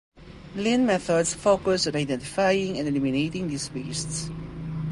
[0.55, 4.31] Lean methods focus on identifying and eliminating these wastes.